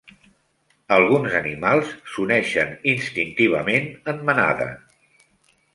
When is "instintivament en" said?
2.95-4.27